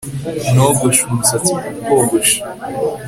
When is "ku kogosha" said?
1.83-2.37